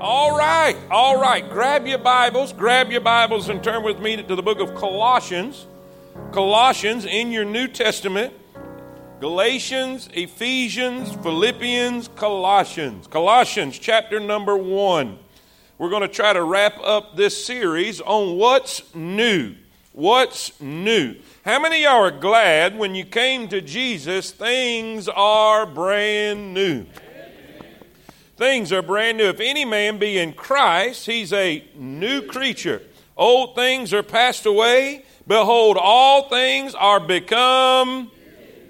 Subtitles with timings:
[0.00, 1.46] All right, all right.
[1.50, 5.66] Grab your Bibles, grab your Bibles, and turn with me to the book of Colossians.
[6.32, 8.32] Colossians in your New Testament.
[9.20, 13.08] Galatians, Ephesians, Philippians, Colossians.
[13.08, 15.18] Colossians chapter number one.
[15.76, 19.54] We're going to try to wrap up this series on what's new.
[19.92, 21.16] What's new?
[21.44, 26.86] How many y'all are glad when you came to Jesus, things are brand new?
[28.40, 29.24] Things are brand new.
[29.24, 32.80] If any man be in Christ, he's a new creature.
[33.14, 35.04] Old things are passed away.
[35.28, 38.10] Behold, all things are become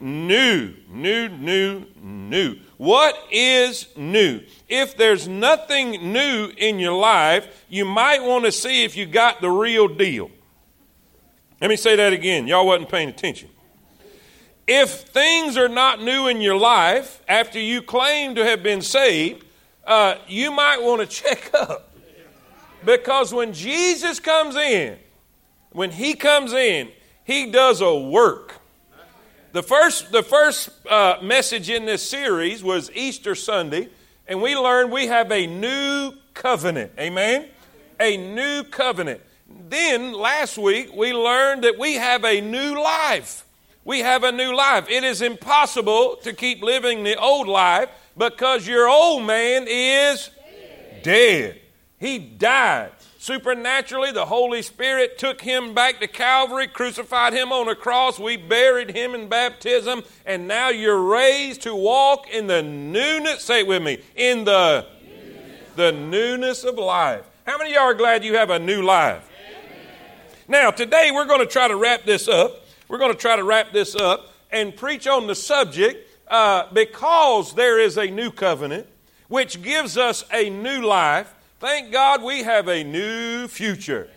[0.00, 0.74] new.
[0.88, 2.56] New, new, new.
[2.78, 4.40] What is new?
[4.68, 9.40] If there's nothing new in your life, you might want to see if you got
[9.40, 10.32] the real deal.
[11.60, 12.48] Let me say that again.
[12.48, 13.48] Y'all wasn't paying attention.
[14.66, 19.44] If things are not new in your life after you claim to have been saved,
[19.90, 21.92] uh, you might want to check up.
[22.84, 24.96] Because when Jesus comes in,
[25.72, 26.88] when he comes in,
[27.24, 28.54] he does a work.
[29.52, 33.88] The first, the first uh, message in this series was Easter Sunday,
[34.28, 36.92] and we learned we have a new covenant.
[36.98, 37.46] Amen?
[37.98, 39.20] A new covenant.
[39.68, 43.44] Then last week we learned that we have a new life.
[43.84, 44.88] We have a new life.
[44.88, 50.30] It is impossible to keep living the old life because your old man is
[50.62, 51.02] dead.
[51.02, 51.60] dead.
[51.98, 52.92] He died.
[53.18, 58.18] Supernaturally, the Holy Spirit took him back to Calvary, crucified him on a cross.
[58.18, 63.44] We buried him in baptism, and now you're raised to walk in the newness.
[63.44, 65.74] Say it with me in the newness.
[65.76, 67.26] the newness of life.
[67.46, 69.28] How many of y'all are glad you have a new life?
[70.48, 72.64] Now, today we're going to try to wrap this up.
[72.88, 77.54] We're going to try to wrap this up and preach on the subject uh, because
[77.54, 78.86] there is a new covenant,
[79.28, 84.08] which gives us a new life, thank God we have a new future.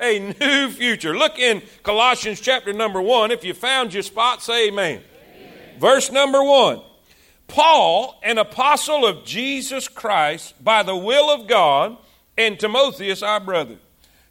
[0.00, 1.16] A new future.
[1.16, 3.30] Look in Colossians chapter number one.
[3.30, 5.00] If you found your spot, say amen.
[5.00, 5.52] amen.
[5.78, 6.82] Verse number one
[7.46, 11.96] Paul, an apostle of Jesus Christ, by the will of God,
[12.36, 13.76] and Timotheus, our brother,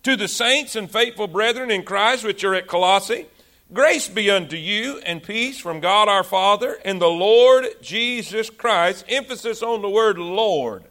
[0.03, 3.27] to the saints and faithful brethren in Christ which are at Colossae
[3.73, 9.03] Grace be unto you and peace from God our Father and the Lord Jesus Christ.
[9.09, 10.83] Emphasis on the word Lord.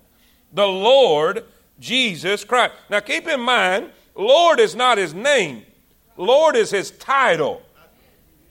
[0.53, 1.44] The Lord
[1.78, 2.75] Jesus Christ.
[2.91, 5.65] Now keep in mind, Lord is not his name,
[6.16, 7.62] Lord is his title.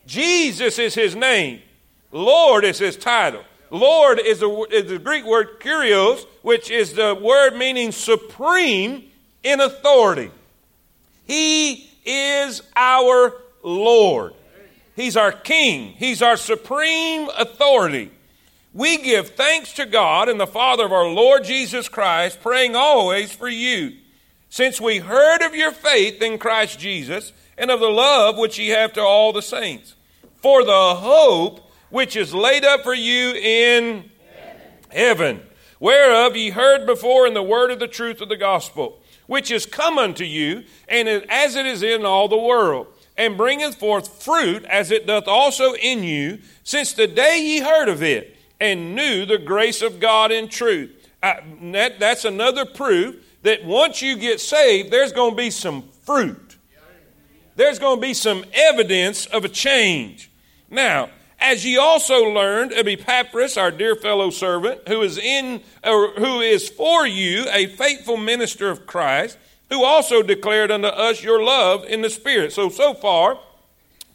[0.05, 1.61] Jesus is his name,
[2.13, 3.43] Lord is his title.
[3.69, 9.09] Lord is the, is the Greek word kurios, which is the word meaning supreme
[9.43, 10.31] in authority.
[11.25, 13.33] He is our
[13.63, 14.33] Lord.
[14.95, 18.11] He's our King, He's our supreme authority.
[18.73, 23.31] We give thanks to God and the Father of our Lord Jesus Christ, praying always
[23.31, 23.97] for you,
[24.49, 28.69] since we heard of your faith in Christ Jesus and of the love which ye
[28.69, 29.95] have to all the saints,
[30.37, 34.09] for the hope which is laid up for you in
[34.89, 35.41] heaven,
[35.79, 39.65] whereof ye heard before in the word of the truth of the gospel, which is
[39.65, 44.63] come unto you, and as it is in all the world and bringeth forth fruit
[44.65, 49.25] as it doth also in you, since the day ye heard of it and knew
[49.25, 50.91] the grace of God in truth.
[51.21, 51.35] Uh,
[51.71, 56.57] that, that's another proof that once you get saved, there's going to be some fruit.
[57.55, 60.31] There's going to be some evidence of a change.
[60.69, 66.11] Now, as ye also learned of Epaphras, our dear fellow servant, who is in, or
[66.11, 69.37] who is for you a faithful minister of Christ,
[69.71, 72.51] who also declared unto us your love in the Spirit.
[72.51, 73.39] So, so far,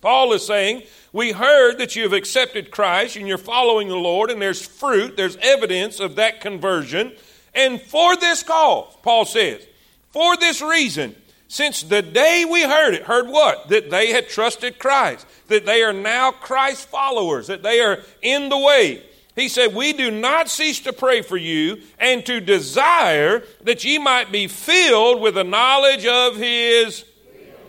[0.01, 4.31] Paul is saying, We heard that you have accepted Christ and you're following the Lord,
[4.31, 7.13] and there's fruit, there's evidence of that conversion.
[7.55, 9.67] And for this cause, Paul says,
[10.11, 11.15] for this reason,
[11.49, 13.69] since the day we heard it, heard what?
[13.69, 18.49] That they had trusted Christ, that they are now Christ followers, that they are in
[18.49, 19.03] the way.
[19.37, 23.99] He said, We do not cease to pray for you and to desire that ye
[23.99, 27.05] might be filled with the knowledge of his.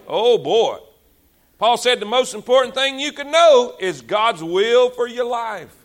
[0.08, 0.78] Oh boy.
[1.58, 5.76] Paul said the most important thing you can know is God's will for your life.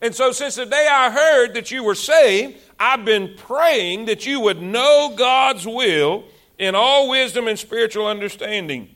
[0.00, 4.26] And so, since the day I heard that you were saved, I've been praying that
[4.26, 6.24] you would know God's will
[6.58, 8.94] in all wisdom and spiritual understanding.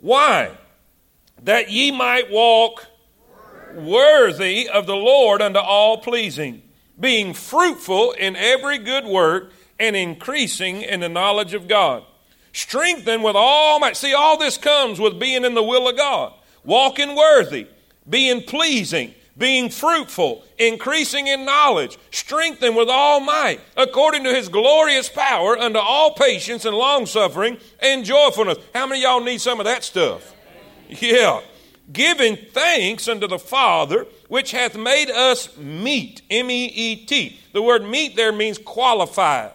[0.00, 0.50] Why?
[1.44, 2.86] That ye might walk
[3.74, 6.62] worthy of the Lord unto all pleasing,
[6.98, 12.04] being fruitful in every good work and increasing in the knowledge of God.
[12.52, 13.96] Strengthened with all might.
[13.96, 16.34] See, all this comes with being in the will of God,
[16.64, 17.66] walking worthy,
[18.08, 25.08] being pleasing, being fruitful, increasing in knowledge, strengthened with all might, according to his glorious
[25.08, 28.58] power, unto all patience and long suffering and joyfulness.
[28.74, 30.34] How many y'all need some of that stuff?
[30.88, 31.40] Yeah.
[31.92, 37.38] Giving thanks unto the Father, which hath made us meet, M E E T.
[37.52, 39.50] The word meet there means qualified.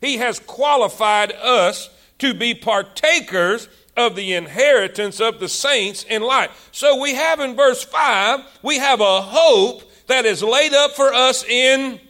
[0.00, 6.50] He has qualified us to be partakers of the inheritance of the saints in light.
[6.72, 11.12] So we have in verse 5, we have a hope that is laid up for
[11.12, 12.00] us in.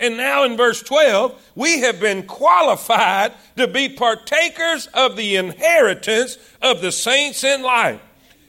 [0.00, 6.38] And now in verse 12, we have been qualified to be partakers of the inheritance
[6.62, 8.00] of the saints in light.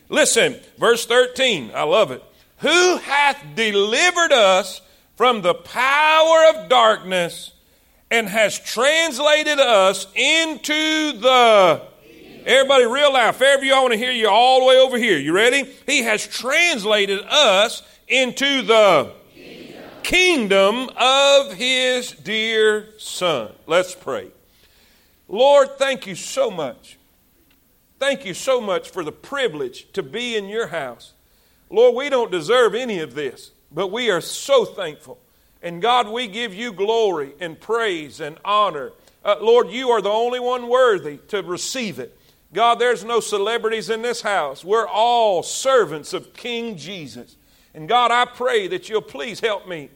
[0.10, 2.24] Listen, verse 13, I love it.
[2.58, 4.82] Who hath delivered us
[5.16, 7.52] from the power of darkness
[8.12, 11.90] and has translated us into the
[12.46, 13.36] Everybody real loud.
[13.36, 15.18] Fairview, I want to hear you all the way over here.
[15.18, 15.70] You ready?
[15.86, 23.52] He has translated us into the kingdom, kingdom of his dear son.
[23.68, 24.32] Let's pray.
[25.28, 26.98] Lord, thank you so much.
[28.00, 31.14] Thank you so much for the privilege to be in your house.
[31.70, 35.20] Lord, we don't deserve any of this, but we are so thankful.
[35.62, 38.94] And God, we give you glory and praise and honor.
[39.24, 42.18] Uh, Lord, you are the only one worthy to receive it.
[42.54, 44.64] God, there's no celebrities in this house.
[44.64, 47.36] We're all servants of King Jesus.
[47.74, 49.90] And God, I pray that you'll please help me.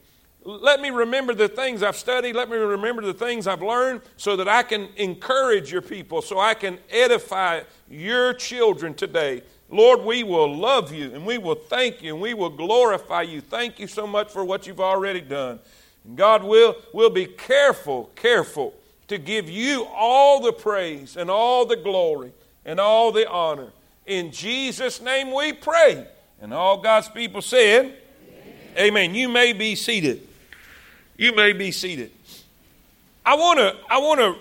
[0.46, 2.36] Let me remember the things I've studied.
[2.36, 6.38] Let me remember the things I've learned so that I can encourage your people, so
[6.38, 9.44] I can edify your children today.
[9.70, 13.42] Lord, we will love you and we will thank you and we will glorify you.
[13.42, 15.60] Thank you so much for what you've already done.
[16.04, 18.74] And God will will be careful, careful
[19.08, 22.34] to give you all the praise and all the glory
[22.66, 23.72] and all the honor.
[24.06, 26.06] In Jesus' name we pray.
[26.42, 27.86] And all God's people said,
[28.76, 28.78] Amen.
[28.78, 29.16] Amen.
[29.16, 30.28] You may be seated.
[31.18, 32.12] You may be seated.
[33.26, 34.36] I want to I want to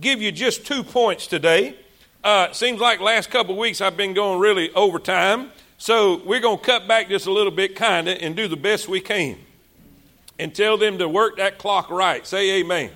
[0.00, 1.76] give you just two points today.
[2.22, 6.64] Uh, seems like last couple weeks I've been going really overtime, so we're going to
[6.64, 9.36] cut back just a little bit, kind of, and do the best we can,
[10.38, 12.26] and tell them to work that clock right.
[12.26, 12.90] Say Amen.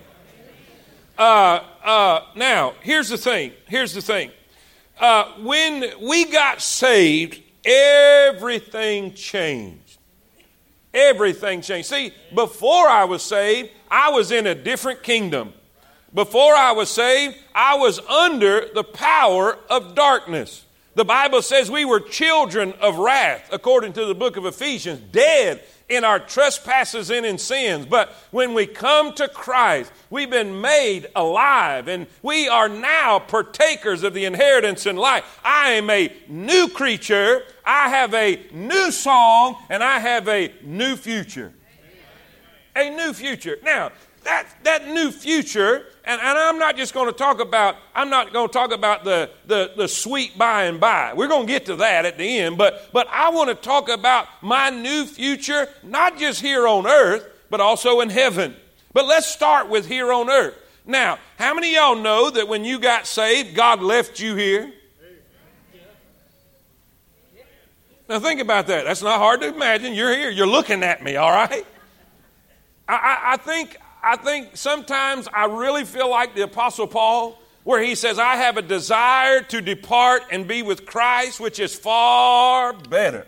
[1.19, 3.53] Uh, uh, now, here's the thing.
[3.67, 4.31] Here's the thing
[4.99, 9.88] uh, when we got saved, everything changed.
[10.99, 11.89] Everything changed.
[11.89, 15.53] See, before I was saved, I was in a different kingdom.
[16.13, 20.65] Before I was saved, I was under the power of darkness.
[20.95, 25.63] The Bible says we were children of wrath, according to the book of Ephesians, dead
[25.89, 27.87] in our trespasses and in sins.
[27.87, 34.03] But when we come to Christ, we've been made alive and we are now partakers
[34.03, 35.25] of the inheritance in life.
[35.45, 37.43] I am a new creature.
[37.65, 41.53] I have a new song and I have a new future.
[42.77, 43.59] A new future.
[43.65, 43.91] Now,
[44.29, 48.31] that, that new future, and, and I'm not just going to talk about, I'm not
[48.31, 51.15] going to talk about the, the, the sweet by and by.
[51.15, 53.89] We're going to get to that at the end, but, but I want to talk
[53.89, 58.55] about my new future, not just here on earth, but also in heaven.
[58.93, 60.55] But let's start with here on earth.
[60.85, 64.73] Now, how many y'all know that when you got saved, God left you here?
[68.11, 68.85] Now, think about that.
[68.85, 69.95] That's not hard to imagine.
[69.95, 71.67] You're here, you're looking at me, all right?
[72.87, 73.79] I, I, I think
[74.09, 78.57] I think sometimes I really feel like the Apostle Paul, where he says, I have
[78.57, 83.27] a desire to depart and be with Christ, which is far better.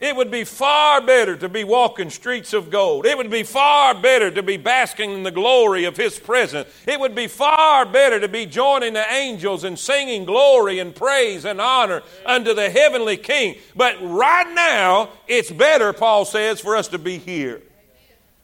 [0.00, 3.04] It would be far better to be walking streets of gold.
[3.04, 6.70] It would be far better to be basking in the glory of His presence.
[6.86, 11.44] It would be far better to be joining the angels and singing glory and praise
[11.44, 13.56] and honor unto the heavenly King.
[13.74, 17.60] But right now, it's better, Paul says, for us to be here.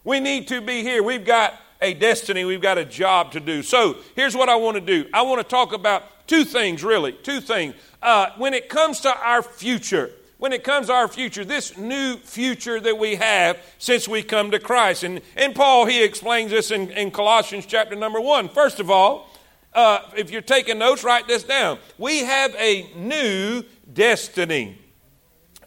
[0.05, 1.03] We need to be here.
[1.03, 3.63] We've got a destiny, we've got a job to do.
[3.63, 7.13] So here's what I want to do I want to talk about two things, really.
[7.13, 7.75] Two things.
[8.01, 12.17] Uh, when it comes to our future, when it comes to our future, this new
[12.17, 15.05] future that we have since we come to Christ.
[15.05, 18.49] And, and Paul, he explains this in, in Colossians chapter number one.
[18.49, 19.29] First of all,
[19.75, 21.79] uh, if you're taking notes, write this down.
[21.97, 24.79] We have a new destiny.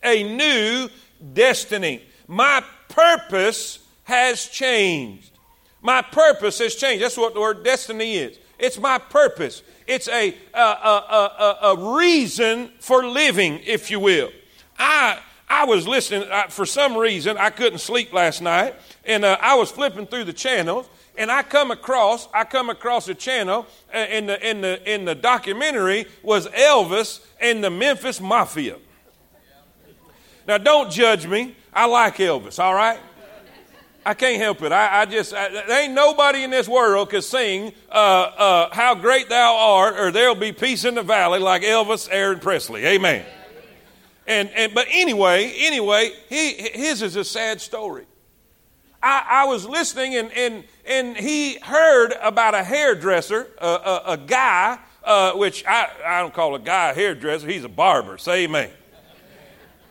[0.04, 0.90] A new
[1.34, 2.04] destiny.
[2.28, 5.32] My purpose has changed.
[5.82, 7.04] My purpose has changed.
[7.04, 8.40] That's what the word destiny is.
[8.58, 9.62] It's my purpose.
[9.86, 14.32] It's a, a, a, a, a reason for living, if you will.
[14.80, 15.20] I,
[15.50, 19.56] I was listening, I, for some reason, I couldn't sleep last night, and uh, I
[19.56, 24.00] was flipping through the channels, and I come across, I come across a channel uh,
[24.10, 28.78] in the, in the, in the documentary was Elvis and the Memphis Mafia.
[30.48, 31.56] Now, don't judge me.
[31.74, 33.00] I like Elvis, all right?
[34.06, 34.72] I can't help it.
[34.72, 38.94] I, I just, I, there ain't nobody in this world can sing uh, uh, How
[38.94, 42.86] Great Thou Art or There'll Be Peace in the Valley like Elvis Aaron Presley.
[42.86, 43.26] Amen.
[44.28, 48.06] And, and, but anyway, anyway, he, his is a sad story.
[49.02, 54.18] I, I was listening and, and, and he heard about a hairdresser, a, a, a
[54.18, 58.20] guy, uh, which I, I don't call a guy a hairdresser, he's a barber.
[58.20, 58.70] Say amen.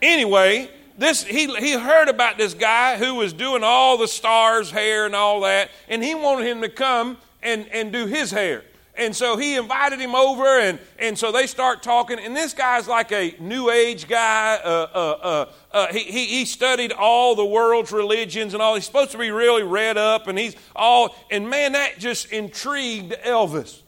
[0.00, 5.06] Anyway, this he, he heard about this guy who was doing all the stars hair
[5.06, 8.62] and all that and he wanted him to come and, and do his hair.
[8.96, 12.86] And so he invited him over and, and so they start talking and this guy's
[12.86, 17.44] like a new age guy uh, uh, uh, uh he, he, he studied all the
[17.44, 18.76] world's religions and all.
[18.76, 23.14] He's supposed to be really read up and he's all and man that just intrigued
[23.24, 23.80] elvis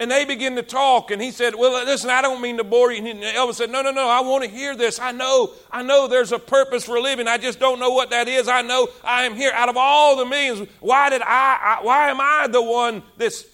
[0.00, 2.90] and they begin to talk, and he said, Well, listen, I don't mean to bore
[2.92, 3.06] you.
[3.06, 4.98] And Elvis said, No, no, no, I want to hear this.
[4.98, 7.28] I know, I know there's a purpose for living.
[7.28, 8.48] I just don't know what that is.
[8.48, 9.52] I know I am here.
[9.54, 13.44] Out of all the millions, why did I, I why am I the one that's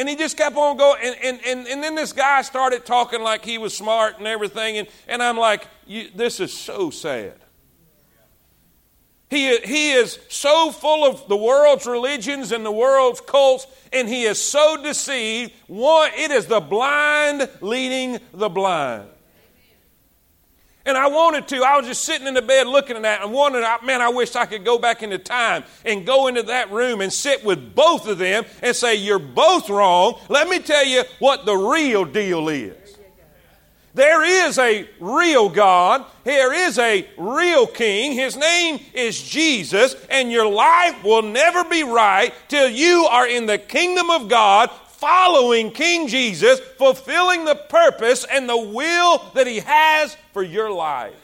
[0.00, 0.98] and he just kept on going.
[1.02, 4.78] And, and, and, and then this guy started talking like he was smart and everything.
[4.78, 7.34] And, and I'm like, this is so sad.
[9.30, 14.24] He, he is so full of the world's religions and the world's cults, and he
[14.24, 15.52] is so deceived.
[15.68, 19.08] One, it is the blind leading the blind.
[20.84, 21.62] And I wanted to.
[21.62, 24.34] I was just sitting in the bed looking at that and wondering, man, I wish
[24.34, 28.08] I could go back into time and go into that room and sit with both
[28.08, 30.18] of them and say, You're both wrong.
[30.28, 32.79] Let me tell you what the real deal is.
[33.92, 36.04] There is a real God.
[36.22, 38.12] There is a real King.
[38.12, 43.46] His name is Jesus, and your life will never be right till you are in
[43.46, 49.60] the kingdom of God, following King Jesus, fulfilling the purpose and the will that He
[49.60, 51.14] has for your life.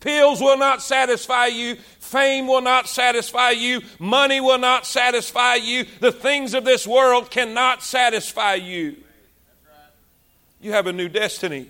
[0.00, 1.76] Pills will not satisfy you.
[1.98, 3.80] Fame will not satisfy you.
[3.98, 5.86] Money will not satisfy you.
[6.00, 8.96] The things of this world cannot satisfy you.
[10.64, 11.66] You have a new destiny.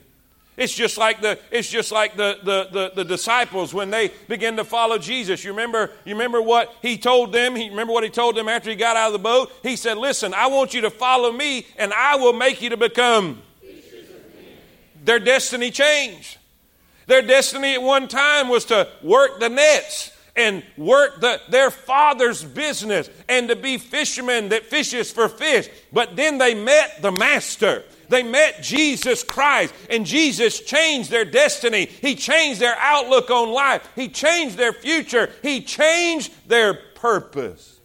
[0.56, 4.56] It's just like the it's just like the, the, the, the, disciples when they begin
[4.56, 5.42] to follow Jesus.
[5.42, 7.56] You remember, you remember what he told them?
[7.56, 9.50] He remember what he told them after he got out of the boat?
[9.64, 12.76] He said, Listen, I want you to follow me, and I will make you to
[12.76, 13.42] become
[15.04, 16.38] their destiny changed.
[17.08, 22.44] Their destiny at one time was to work the nets and work the, their father's
[22.44, 25.68] business and to be fishermen that fishes for fish.
[25.92, 27.82] But then they met the master.
[28.08, 31.86] They met Jesus Christ, and Jesus changed their destiny.
[31.86, 33.88] He changed their outlook on life.
[33.94, 35.30] He changed their future.
[35.42, 37.80] He changed their purpose.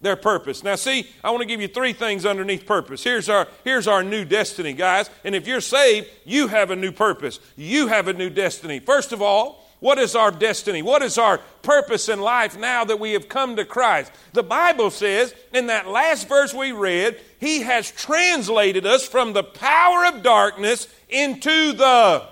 [0.00, 0.62] Their purpose.
[0.62, 3.02] Now, see, I want to give you three things underneath purpose.
[3.02, 5.08] Here's our, here's our new destiny, guys.
[5.24, 7.40] And if you're saved, you have a new purpose.
[7.56, 8.80] You have a new destiny.
[8.80, 10.80] First of all, what is our destiny?
[10.80, 14.10] What is our purpose in life now that we have come to Christ?
[14.32, 19.44] The Bible says in that last verse we read, He has translated us from the
[19.44, 22.26] power of darkness into the,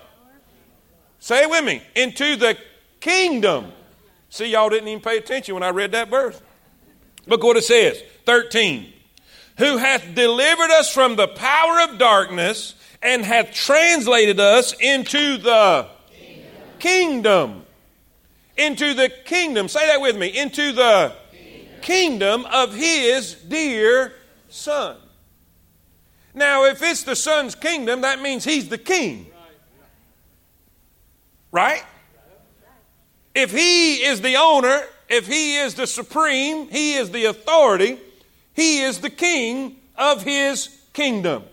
[1.19, 2.57] say it with me, into the
[2.99, 3.71] kingdom.
[4.31, 6.41] See, y'all didn't even pay attention when I read that verse.
[7.27, 8.91] Look what it says 13.
[9.59, 15.87] Who hath delivered us from the power of darkness and hath translated us into the
[16.83, 17.65] kingdom.
[18.57, 19.67] Into the kingdom.
[19.67, 20.27] Say that with me.
[20.27, 24.13] Into the kingdom, kingdom of his dear
[24.49, 24.97] son.
[26.35, 29.27] Now, if it's the son's kingdom, that means he's the king.
[31.51, 31.83] Right?
[33.33, 37.99] If he is the owner, if he is the supreme, he is the authority,
[38.53, 41.43] he is the king of his kingdom.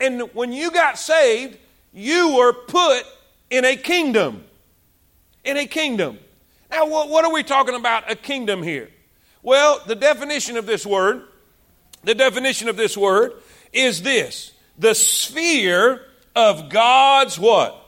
[0.00, 1.58] And when you got saved,
[1.92, 3.02] you were put
[3.50, 4.44] in a kingdom
[5.44, 6.18] in a kingdom.
[6.70, 8.90] Now, what are we talking about a kingdom here?
[9.42, 11.22] Well, the definition of this word,
[12.02, 13.34] the definition of this word
[13.72, 16.00] is this the sphere
[16.34, 17.80] of God's what?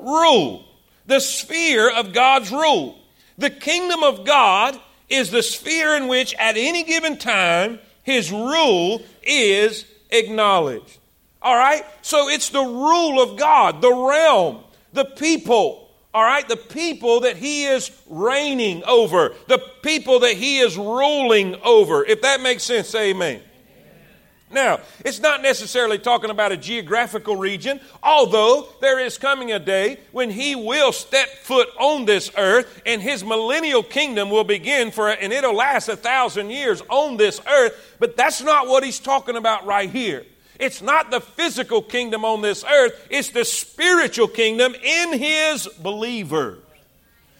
[0.00, 0.64] Rule.
[1.06, 2.98] The sphere of God's rule.
[3.38, 9.02] The kingdom of God is the sphere in which at any given time his rule
[9.22, 10.98] is acknowledged.
[11.42, 11.84] All right?
[12.02, 15.83] So it's the rule of God, the realm, the people,
[16.14, 21.56] all right, the people that he is reigning over, the people that he is ruling
[21.64, 22.04] over.
[22.04, 23.42] If that makes sense, say amen.
[24.48, 29.98] Now, it's not necessarily talking about a geographical region, although there is coming a day
[30.12, 35.10] when he will step foot on this earth and his millennial kingdom will begin for,
[35.10, 37.96] and it'll last a thousand years on this earth.
[37.98, 40.24] But that's not what he's talking about right here.
[40.58, 46.58] It's not the physical kingdom on this earth, it's the spiritual kingdom in his believer.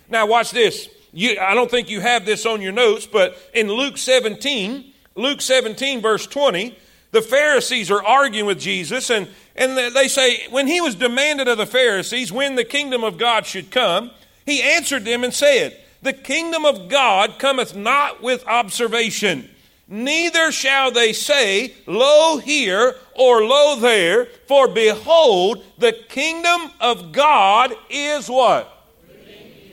[0.09, 0.89] Now, watch this.
[1.13, 5.41] You, I don't think you have this on your notes, but in Luke 17, Luke
[5.41, 6.77] 17, verse 20,
[7.13, 11.57] the Pharisees are arguing with Jesus, and, and they say, when he was demanded of
[11.57, 14.11] the Pharisees when the kingdom of God should come,
[14.45, 19.49] he answered them and said, The kingdom of God cometh not with observation,
[19.89, 27.75] neither shall they say, Lo here or lo there, for behold, the kingdom of God
[27.91, 28.71] is what?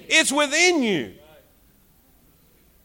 [0.08, 1.14] It's within you.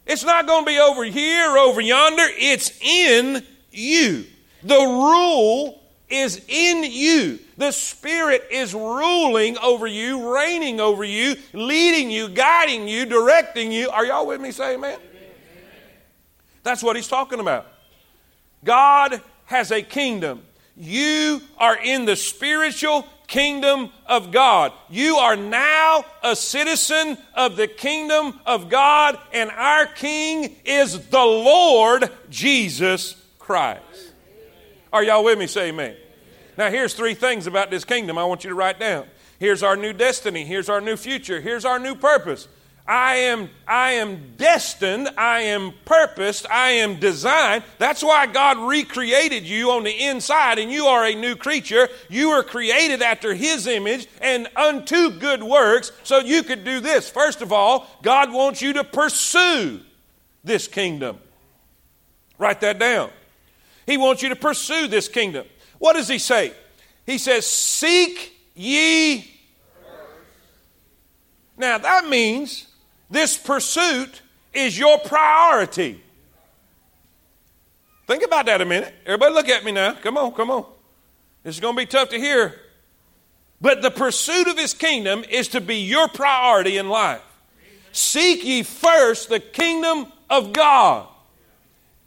[0.07, 2.27] It's not going to be over here or over yonder.
[2.39, 4.25] It's in you.
[4.63, 7.41] The rule is in you.
[7.57, 13.91] The Spirit is ruling over you, reigning over you, leading you, guiding you, directing you.
[13.91, 14.53] Are y'all with me?
[14.53, 14.99] Say amen.
[16.67, 17.69] That's what he's talking about.
[18.65, 20.43] God has a kingdom.
[20.77, 24.73] You are in the spiritual kingdom of God.
[24.91, 31.19] You are now a citizen of the kingdom of God, and our King is the
[31.19, 34.13] Lord Jesus Christ.
[34.93, 35.47] Are y'all with me?
[35.47, 35.95] Say amen.
[36.59, 39.07] Now, here's three things about this kingdom I want you to write down.
[39.39, 40.45] Here's our new destiny.
[40.45, 41.41] Here's our new future.
[41.41, 42.49] Here's our new purpose.
[42.89, 47.65] I am, I am destined, I am purposed, I am designed.
[47.79, 51.89] That's why God recreated you on the inside, and you are a new creature.
[52.09, 57.11] You were created after His image and unto good works, so you could do this.
[57.11, 59.81] First of all, God wants you to pursue
[60.45, 61.19] this kingdom.
[62.39, 63.11] Write that down.
[63.85, 65.47] He wants you to pursue this kingdom.
[65.79, 66.53] What does He say?
[67.05, 69.33] He says, Seek ye.
[71.57, 72.69] Now that means
[73.11, 74.23] this pursuit
[74.53, 76.03] is your priority.
[78.07, 78.95] Think about that a minute.
[79.05, 79.95] Everybody, look at me now.
[79.95, 80.65] Come on, come on.
[81.43, 82.61] This is going to be tough to hear.
[83.61, 87.23] But the pursuit of his kingdom is to be your priority in life.
[87.93, 91.09] Seek ye first the kingdom of God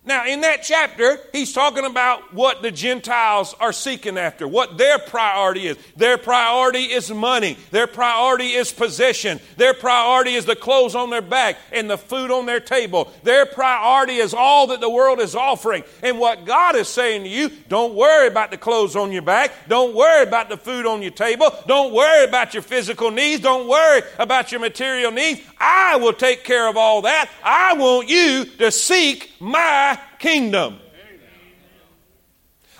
[0.10, 4.98] now, in that chapter, he's talking about what the Gentiles are seeking after, what their
[4.98, 5.78] priority is.
[5.96, 11.22] Their priority is money, their priority is possession, their priority is the clothes on their
[11.22, 13.14] back and the food on their table.
[13.22, 15.84] Their priority is all that the world is offering.
[16.02, 19.52] And what God is saying to you, don't worry about the clothes on your back,
[19.68, 23.68] don't worry about the food on your table, don't worry about your physical needs, don't
[23.70, 25.42] worry about your material needs.
[25.60, 27.30] I will take care of all that.
[27.44, 30.80] I want you to seek my kingdom.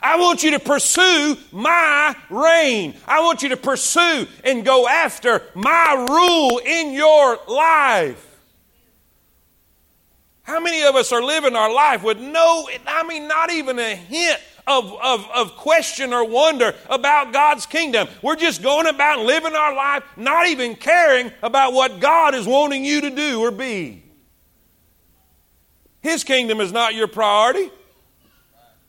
[0.02, 2.96] I want you to pursue my reign.
[3.06, 8.26] I want you to pursue and go after my rule in your life.
[10.44, 13.96] How many of us are living our life with no, I mean, not even a
[13.96, 18.08] hint of, of, of question or wonder about God's kingdom?
[18.24, 22.84] We're just going about living our life, not even caring about what God is wanting
[22.84, 24.09] you to do or be.
[26.02, 27.72] His kingdom is not your priority.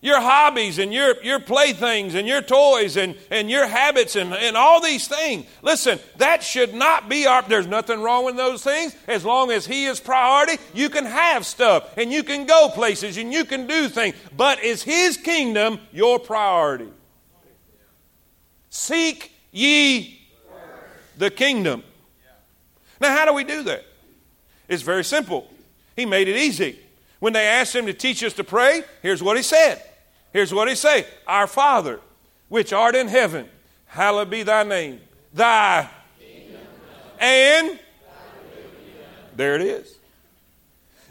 [0.03, 4.57] Your hobbies and your, your playthings and your toys and, and your habits and, and
[4.57, 5.45] all these things.
[5.61, 8.97] Listen, that should not be our, there's nothing wrong with those things.
[9.07, 13.19] As long as He is priority, you can have stuff and you can go places
[13.19, 14.15] and you can do things.
[14.35, 16.89] But is His kingdom your priority?
[18.71, 20.23] Seek ye
[21.19, 21.83] the kingdom.
[23.01, 23.85] Now, how do we do that?
[24.67, 25.47] It's very simple.
[25.95, 26.79] He made it easy.
[27.21, 29.83] When they asked him to teach us to pray, here's what he said.
[30.33, 32.01] Here's what he said Our Father,
[32.49, 33.49] which art in heaven,
[33.87, 35.01] hallowed be thy name.
[35.33, 35.89] Thy
[37.21, 37.79] and
[39.37, 39.97] there it is.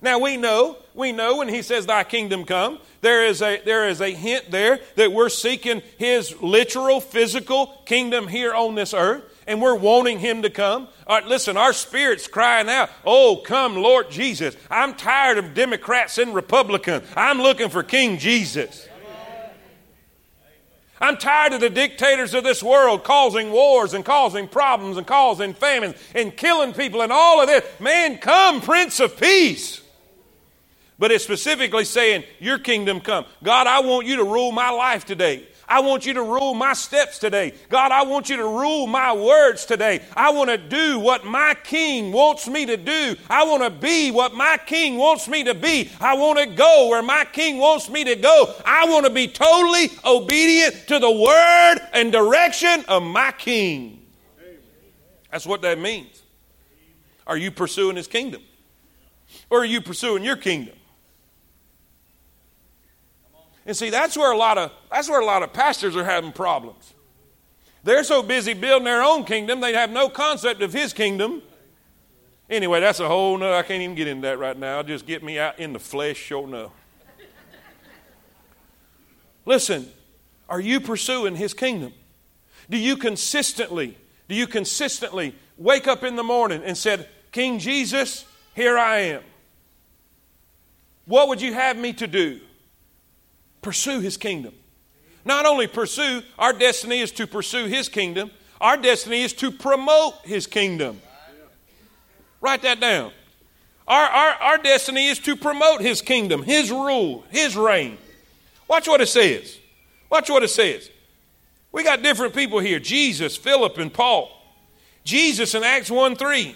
[0.01, 3.87] Now we know, we know when he says thy kingdom come, there is a there
[3.87, 9.23] is a hint there that we're seeking his literal physical kingdom here on this earth
[9.49, 10.87] and we're wanting Him to come.
[11.09, 14.55] Right, listen, our spirit's crying out, Oh, come, Lord Jesus.
[14.69, 17.03] I'm tired of Democrats and Republicans.
[17.17, 18.87] I'm looking for King Jesus.
[21.01, 25.53] I'm tired of the dictators of this world causing wars and causing problems and causing
[25.53, 27.63] famines and killing people and all of this.
[27.79, 29.81] Man, come, Prince of Peace.
[30.99, 33.25] But it's specifically saying, Your kingdom come.
[33.41, 35.47] God, I want you to rule my life today.
[35.69, 37.53] I want you to rule my steps today.
[37.69, 40.01] God, I want you to rule my words today.
[40.17, 43.15] I want to do what my king wants me to do.
[43.29, 45.91] I want to be what my king wants me to be.
[46.01, 48.51] I want to go where my king wants me to go.
[48.65, 54.07] I want to be totally obedient to the word and direction of my king.
[55.31, 56.23] That's what that means.
[57.27, 58.41] Are you pursuing his kingdom?
[59.51, 60.78] Or are you pursuing your kingdom?
[63.69, 66.31] And see, that's where a lot of that's where a lot of pastors are having
[66.31, 66.95] problems.
[67.83, 71.43] They're so busy building their own kingdom, they have no concept of his kingdom.
[72.49, 74.81] Anyway, that's a whole no, I can't even get into that right now.
[74.81, 76.71] Just get me out in the flesh, sure enough.
[79.45, 79.87] Listen,
[80.49, 81.93] are you pursuing his kingdom?
[82.71, 83.95] Do you consistently,
[84.27, 89.21] do you consistently wake up in the morning and said, King Jesus, here I am.
[91.05, 92.39] What would you have me to do?
[93.61, 94.53] Pursue his kingdom.
[95.25, 100.15] Not only pursue, our destiny is to pursue his kingdom, our destiny is to promote
[100.23, 100.99] his kingdom.
[102.41, 103.11] Write that down.
[103.87, 107.97] Our, our, our destiny is to promote his kingdom, his rule, his reign.
[108.67, 109.57] Watch what it says.
[110.09, 110.89] Watch what it says.
[111.71, 114.31] We got different people here Jesus, Philip, and Paul.
[115.03, 116.55] Jesus in Acts 1 3,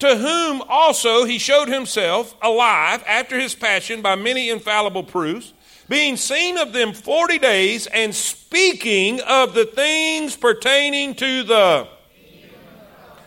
[0.00, 5.52] to whom also he showed himself alive after his passion by many infallible proofs,
[5.92, 11.86] being seen of them 40 days and speaking of the things pertaining to the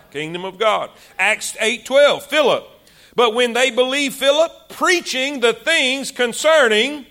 [0.09, 0.89] kingdom of God.
[1.19, 2.67] Acts 8 12, Philip.
[3.15, 7.05] But when they believed Philip, preaching the things concerning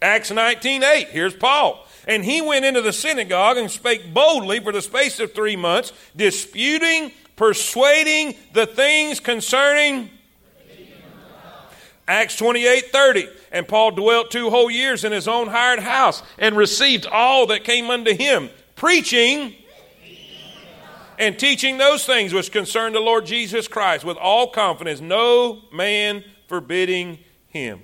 [0.00, 1.86] Acts 19 8, here's Paul.
[2.08, 5.92] And he went into the synagogue and spake boldly for the space of three months,
[6.16, 10.08] disputing, persuading the things concerning
[12.08, 13.28] Acts 28 30.
[13.52, 17.64] And Paul dwelt two whole years in his own hired house and received all that
[17.64, 19.54] came unto him, preaching
[21.18, 26.24] and teaching those things which concern the Lord Jesus Christ with all confidence, no man
[26.48, 27.80] forbidding him.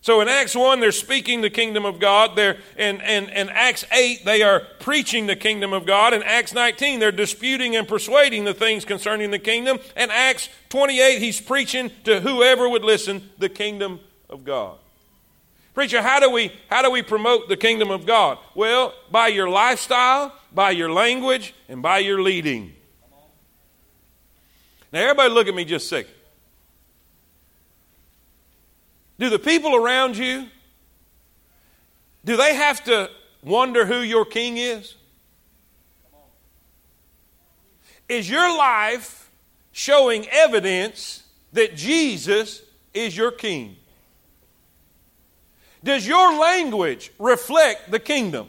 [0.00, 2.36] So in Acts 1, they're speaking the kingdom of God.
[2.36, 6.14] They're, in, in, in Acts 8, they are preaching the kingdom of God.
[6.14, 9.78] In Acts 19, they're disputing and persuading the things concerning the kingdom.
[9.96, 14.78] In Acts 28, he's preaching to whoever would listen the kingdom of God.
[15.74, 18.38] Preacher, how do we how do we promote the kingdom of God?
[18.54, 22.74] Well, by your lifestyle, by your language, and by your leading.
[24.92, 26.14] Now everybody look at me just a second.
[29.18, 30.46] Do the people around you,
[32.24, 33.10] do they have to
[33.42, 34.94] wonder who your king is?
[38.08, 39.30] Is your life
[39.72, 42.62] showing evidence that Jesus
[42.94, 43.76] is your king?
[45.82, 48.48] Does your language reflect the kingdom?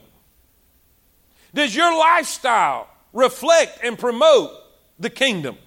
[1.53, 4.51] Does your lifestyle reflect and promote
[4.99, 5.57] the kingdom?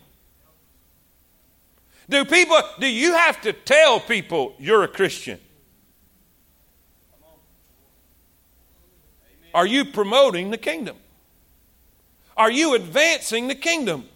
[2.08, 5.40] Do people, do you have to tell people you're a Christian?
[9.54, 10.96] Are you promoting the kingdom?
[12.36, 14.08] Are you advancing the kingdom?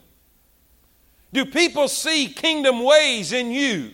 [1.33, 3.93] Do people see kingdom ways in you?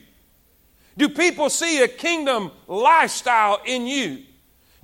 [0.97, 4.23] Do people see a kingdom lifestyle in you?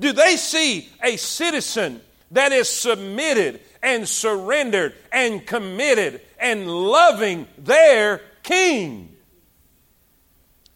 [0.01, 8.21] Do they see a citizen that is submitted and surrendered and committed and loving their
[8.43, 9.15] king.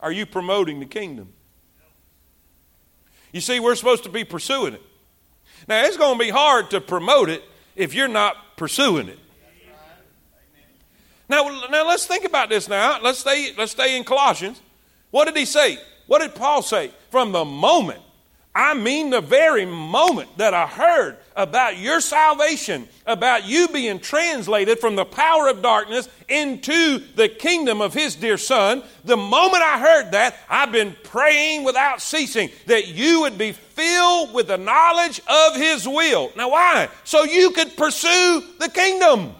[0.01, 1.33] Are you promoting the kingdom?
[3.33, 4.83] You see, we're supposed to be pursuing it.
[5.69, 7.43] Now, it's going to be hard to promote it
[7.77, 9.19] if you're not pursuing it.
[11.29, 13.01] Now, now let's think about this now.
[13.01, 14.61] Let's stay, let's stay in Colossians.
[15.13, 15.79] What did he say?
[16.09, 16.91] What did Paul say?
[17.11, 18.03] From the moment
[18.55, 24.79] I mean, the very moment that I heard about your salvation, about you being translated
[24.79, 29.79] from the power of darkness into the kingdom of His dear Son, the moment I
[29.79, 35.23] heard that, I've been praying without ceasing that you would be filled with the knowledge
[35.27, 36.31] of His will.
[36.37, 36.89] Now, why?
[37.05, 39.35] So you could pursue the kingdom.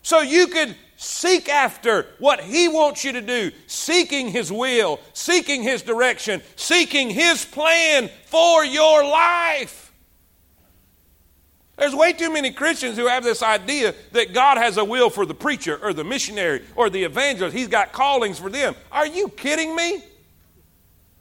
[0.00, 5.64] So you could Seek after what He wants you to do, seeking His will, seeking
[5.64, 9.92] His direction, seeking His plan for your life.
[11.76, 15.26] There's way too many Christians who have this idea that God has a will for
[15.26, 17.56] the preacher or the missionary or the evangelist.
[17.56, 18.76] He's got callings for them.
[18.92, 20.04] Are you kidding me?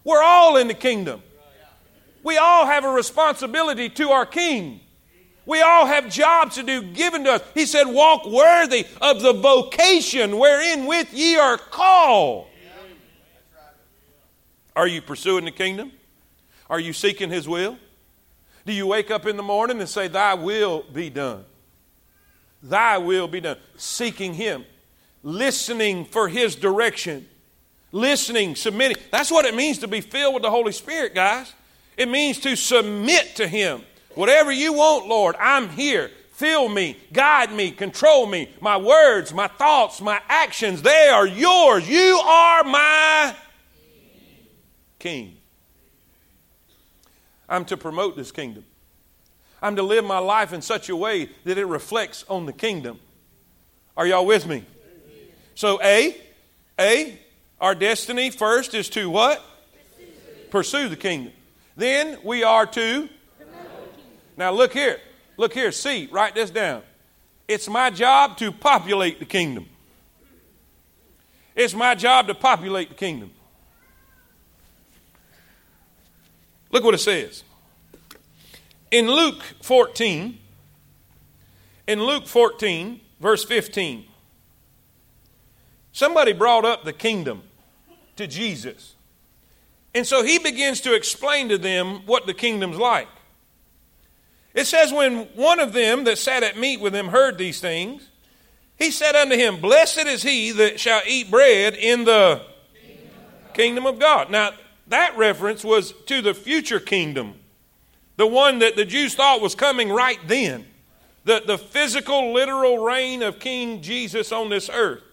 [0.04, 1.24] We're all in the kingdom.
[2.22, 4.82] We all have a responsibility to our King.
[5.46, 7.42] We all have jobs to do given to us.
[7.54, 12.48] He said, Walk worthy of the vocation wherein with ye are called.
[14.76, 15.92] Are you pursuing the kingdom?
[16.70, 17.78] Are you seeking his will?
[18.66, 21.44] Do you wake up in the morning and say, Thy will be done?
[22.64, 23.58] Thy will be done.
[23.76, 24.66] Seeking him,
[25.24, 27.28] listening for his direction,
[27.92, 28.98] listening, submitting.
[29.12, 31.54] That's what it means to be filled with the Holy Spirit, guys.
[31.98, 33.82] It means to submit to him.
[34.16, 36.12] Whatever you want, Lord, I'm here.
[36.32, 38.50] Fill me, guide me, control me.
[38.62, 41.88] My words, my thoughts, my actions, they are yours.
[41.88, 43.36] You are my.
[44.98, 45.38] king.
[47.48, 48.66] I'm to promote this kingdom.
[49.62, 53.00] I'm to live my life in such a way that it reflects on the kingdom.
[53.96, 54.64] Are y'all with me?
[55.54, 56.16] So, A,
[56.80, 57.20] A,
[57.60, 59.44] our destiny first is to what?
[60.50, 61.34] Pursue the kingdom.
[61.76, 63.10] Then we are to.
[64.38, 65.00] Now, look here.
[65.38, 65.72] Look here.
[65.72, 66.84] See, write this down.
[67.48, 69.68] It's my job to populate the kingdom.
[71.56, 73.32] It's my job to populate the kingdom.
[76.72, 77.44] Look what it says.
[78.90, 80.38] In Luke 14,
[81.88, 84.06] in Luke 14, verse 15,
[85.92, 87.44] somebody brought up the kingdom
[88.16, 88.96] to Jesus.
[89.94, 93.10] And so he begins to explain to them what the kingdom's like.
[94.54, 98.10] It says, When one of them that sat at meat with him heard these things,
[98.78, 102.42] he said unto him, Blessed is he that shall eat bread in the
[103.54, 104.30] kingdom of God.
[104.30, 104.52] Now,
[104.88, 107.36] that reference was to the future kingdom,
[108.18, 110.66] the one that the Jews thought was coming right then,
[111.24, 115.04] the, the physical, literal reign of King Jesus on this earth.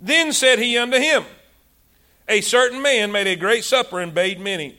[0.00, 1.24] Then said he unto him,
[2.28, 4.78] A certain man made a great supper and bade many,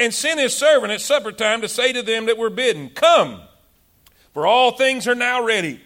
[0.00, 3.40] and sent his servant at supper time to say to them that were bidden, Come,
[4.32, 5.78] for all things are now ready.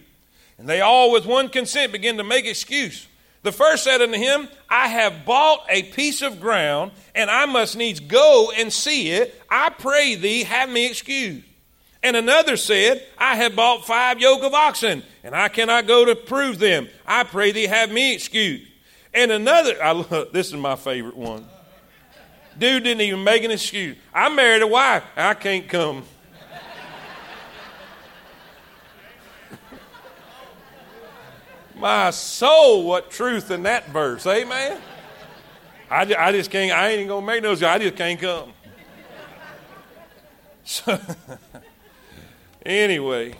[0.57, 3.07] And they all with one consent began to make excuse.
[3.43, 7.75] The first said unto him, I have bought a piece of ground, and I must
[7.75, 9.39] needs go and see it.
[9.49, 11.45] I pray thee, have me excused.
[12.01, 16.15] And another said, I have bought five yoke of oxen, and I cannot go to
[16.15, 16.87] prove them.
[17.05, 18.71] I pray thee, have me excused.
[19.13, 21.45] And another, I love, this is my favorite one.
[22.57, 23.97] Dude didn't even make an excuse.
[24.13, 26.03] I married a wife, I can't come.
[31.75, 34.25] My soul, what truth in that verse.
[34.25, 34.79] Amen.
[35.89, 38.53] I, I just can't, I ain't going to make those, I just can't come.
[40.67, 40.99] So,
[42.65, 43.35] anyway,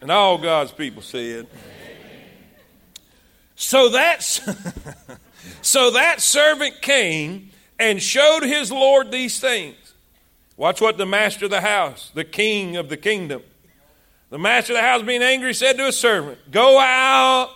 [0.00, 1.48] and all God's people said.
[3.56, 4.40] So that's
[5.62, 7.50] so that servant came
[7.90, 9.76] and showed his Lord these things.
[10.56, 13.42] Watch what the master of the house, the king of the kingdom,
[14.30, 17.50] the master of the house, being angry, said to his servant, Go out.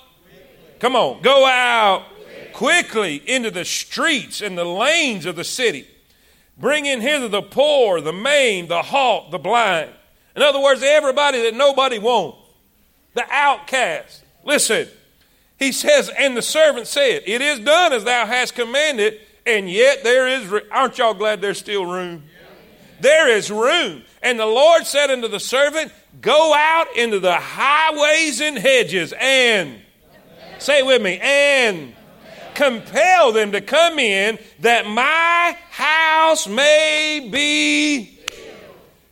[0.80, 2.04] Come on, go out
[2.52, 5.86] quickly into the streets and the lanes of the city.
[6.56, 9.90] Bring in hither the poor, the maimed, the halt, the blind.
[10.34, 12.38] In other words, everybody that nobody wants,
[13.14, 14.24] the outcast.
[14.44, 14.88] Listen,
[15.58, 20.04] he says, and the servant said, It is done as thou hast commanded, and yet
[20.04, 22.24] there is, aren't y'all glad there's still room?
[23.00, 24.02] There is room.
[24.22, 29.80] And the Lord said unto the servant, Go out into the highways and hedges and,
[30.58, 31.94] say it with me, and
[32.54, 38.18] compel them to come in that my house may be.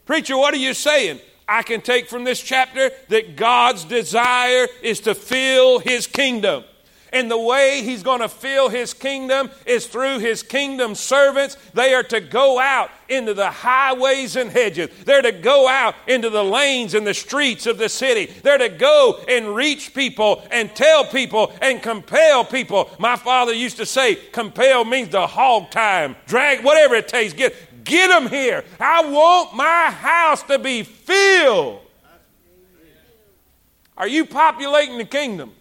[0.04, 1.20] Preacher, what are you saying?
[1.48, 6.64] I can take from this chapter that God's desire is to fill his kingdom.
[7.16, 11.56] And the way he's going to fill his kingdom is through his kingdom servants.
[11.72, 14.90] They are to go out into the highways and hedges.
[15.06, 18.26] They're to go out into the lanes and the streets of the city.
[18.42, 22.90] They're to go and reach people and tell people and compel people.
[22.98, 27.32] My father used to say, compel means to hog time, drag, whatever it takes.
[27.32, 28.62] Get, get them here.
[28.78, 31.80] I want my house to be filled.
[33.96, 35.52] Are you populating the kingdom?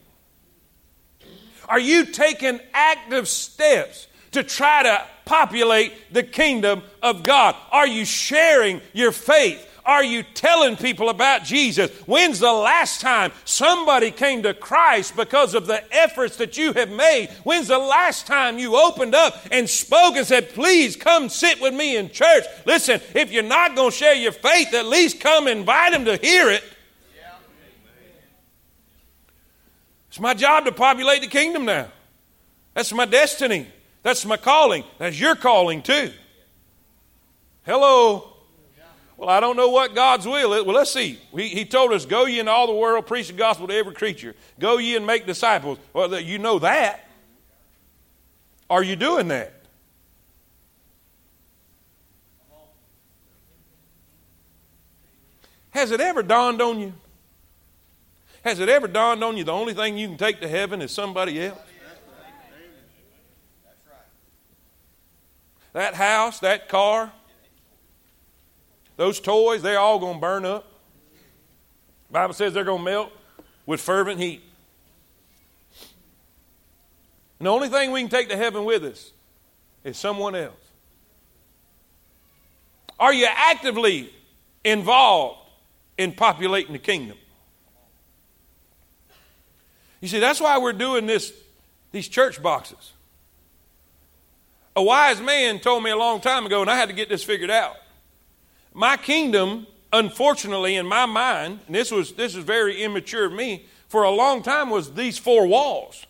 [1.67, 7.55] Are you taking active steps to try to populate the kingdom of God?
[7.71, 9.71] Are you sharing your faith?
[9.85, 11.91] Are you telling people about Jesus?
[12.07, 16.89] When's the last time somebody came to Christ because of the efforts that you have
[16.89, 17.29] made?
[17.43, 21.75] When's the last time you opened up and spoke and said, Please come sit with
[21.75, 22.45] me in church?
[22.65, 26.17] Listen, if you're not going to share your faith, at least come invite them to
[26.17, 26.63] hear it.
[30.15, 31.89] It's my job to populate the kingdom now.
[32.73, 33.67] That's my destiny.
[34.01, 34.85] That's my calling.
[34.97, 36.09] That's your calling too.
[37.65, 38.31] Hello.
[39.17, 40.63] Well, I don't know what God's will is.
[40.63, 41.19] Well, let's see.
[41.35, 43.93] He, he told us, Go ye into all the world, preach the gospel to every
[43.93, 44.37] creature.
[44.57, 45.79] Go ye and make disciples.
[45.91, 47.09] Well, you know that.
[48.69, 49.53] Are you doing that?
[55.71, 56.93] Has it ever dawned on you
[58.45, 60.91] has it ever dawned on you the only thing you can take to heaven is
[60.91, 61.59] somebody else?
[65.73, 67.11] That house, that car,
[68.95, 70.71] those toys, they're all going to burn up.
[72.07, 73.11] The Bible says they're going to melt
[73.65, 74.41] with fervent heat.
[77.39, 79.11] And the only thing we can take to heaven with us
[79.83, 80.53] is someone else.
[82.99, 84.13] Are you actively
[84.63, 85.39] involved
[85.97, 87.17] in populating the kingdom?
[90.01, 91.33] You see, that's why we're doing this,
[91.91, 92.93] these church boxes.
[94.75, 97.23] A wise man told me a long time ago, and I had to get this
[97.23, 97.77] figured out.
[98.73, 103.65] My kingdom, unfortunately, in my mind, and this was this is very immature of me,
[103.87, 106.05] for a long time was these four walls.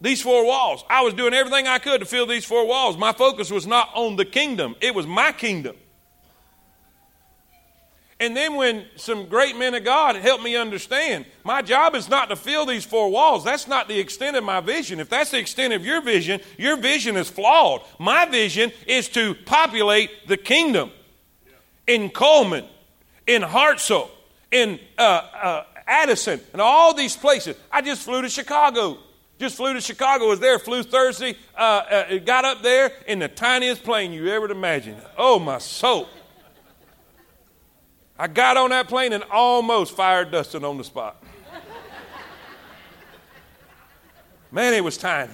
[0.00, 0.82] These four walls.
[0.90, 2.96] I was doing everything I could to fill these four walls.
[2.96, 5.76] My focus was not on the kingdom, it was my kingdom.
[8.22, 12.28] And then when some great men of God helped me understand, my job is not
[12.28, 13.42] to fill these four walls.
[13.42, 15.00] That's not the extent of my vision.
[15.00, 17.82] If that's the extent of your vision, your vision is flawed.
[17.98, 20.92] My vision is to populate the kingdom
[21.88, 22.64] in Cullman,
[23.26, 24.08] in Hartselle,
[24.52, 27.56] in uh, uh, Addison, and all these places.
[27.72, 28.98] I just flew to Chicago.
[29.40, 33.26] Just flew to Chicago, was there, flew Thursday, uh, uh got up there in the
[33.26, 35.02] tiniest plane you ever imagined.
[35.18, 36.06] Oh, my soul.
[38.18, 41.22] I got on that plane and almost fired Dustin on the spot.
[44.50, 45.32] Man, it was tiny.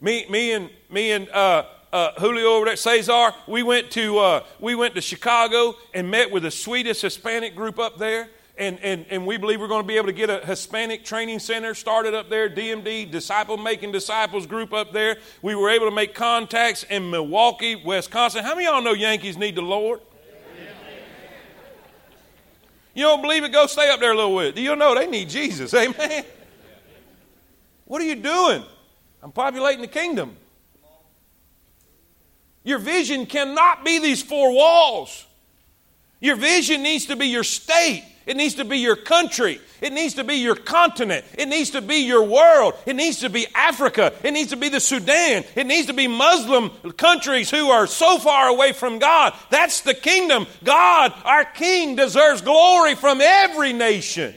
[0.00, 4.44] Me, me and me and uh, uh, Julio over there, Cesar, we went to uh,
[4.60, 8.28] we went to Chicago and met with the sweetest Hispanic group up there.
[8.56, 11.38] And, and, and we believe we're going to be able to get a Hispanic training
[11.38, 15.18] center started up there, DMD, Disciple Making Disciples group up there.
[15.42, 18.42] We were able to make contacts in Milwaukee, Wisconsin.
[18.42, 20.00] How many of y'all know Yankees need the Lord?
[22.94, 23.52] You don't believe it?
[23.52, 24.54] Go stay up there a little bit.
[24.54, 25.72] Do you know they need Jesus?
[25.74, 26.24] Amen.
[27.84, 28.64] What are you doing?
[29.22, 30.36] I'm populating the kingdom.
[32.64, 35.26] Your vision cannot be these four walls.
[36.20, 38.04] Your vision needs to be your state.
[38.28, 39.58] It needs to be your country.
[39.80, 41.24] It needs to be your continent.
[41.38, 42.74] It needs to be your world.
[42.84, 44.12] It needs to be Africa.
[44.22, 45.44] It needs to be the Sudan.
[45.56, 49.32] It needs to be Muslim countries who are so far away from God.
[49.48, 50.46] That's the kingdom.
[50.62, 54.34] God, our King, deserves glory from every nation.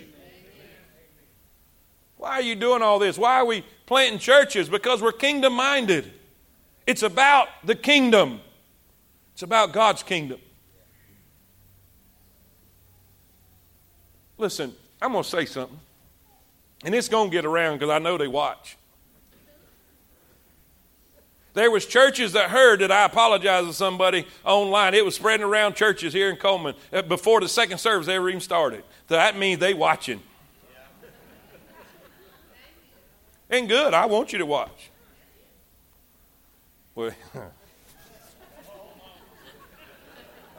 [2.16, 3.18] Why are you doing all this?
[3.18, 4.70] Why are we planting churches?
[4.70, 6.10] Because we're kingdom minded.
[6.88, 8.40] It's about the kingdom,
[9.34, 10.40] it's about God's kingdom.
[14.42, 15.80] Listen, I'm going to say something,
[16.84, 18.76] and it's going to get around because I know they watch.
[21.54, 24.96] There was churches that heard that I apologized to somebody online.
[24.96, 28.42] It was spreading around churches here in Cullman uh, before the second service ever even
[28.42, 28.84] started.
[29.08, 30.24] So that means they watching.
[33.48, 33.94] And good.
[33.94, 34.90] I want you to watch.
[36.96, 37.42] Well, I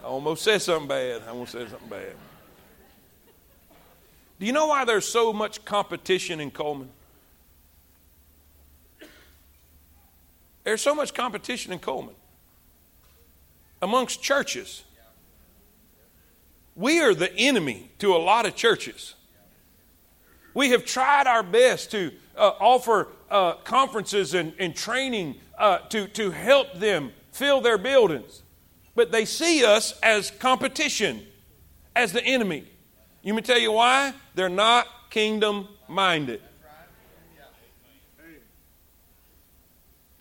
[0.05, 1.23] almost said something bad.
[1.27, 2.15] I almost said something bad.
[4.43, 6.89] Do you know why there's so much competition in Cullman?
[10.65, 12.17] There's so much competition in Cullman
[13.81, 14.83] amongst churches.
[16.75, 19.15] We are the enemy to a lot of churches.
[20.55, 26.09] We have tried our best to uh, offer uh, conferences and, and training uh, to,
[26.09, 28.43] to help them fill their buildings,
[28.97, 31.25] but they see us as competition,
[31.95, 32.72] as the enemy.
[33.23, 34.13] You may tell you why?
[34.35, 36.43] They're not kingdom minded.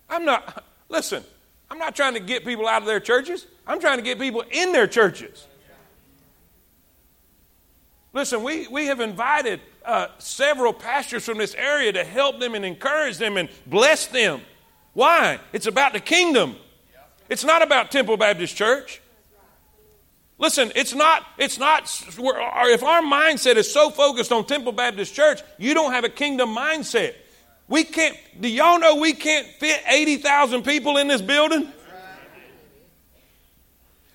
[0.08, 1.24] I'm not, listen,
[1.70, 3.46] I'm not trying to get people out of their churches.
[3.66, 5.46] I'm trying to get people in their churches.
[8.12, 12.64] Listen, we, we have invited uh, several pastors from this area to help them and
[12.64, 14.42] encourage them and bless them.
[14.92, 15.40] Why?
[15.52, 16.56] It's about the kingdom.
[17.28, 19.00] It's not about Temple Baptist Church.
[20.42, 25.40] Listen, it's not, it's not, if our mindset is so focused on Temple Baptist Church,
[25.56, 27.14] you don't have a kingdom mindset.
[27.68, 31.68] We can't, do y'all know we can't fit 80,000 people in this building?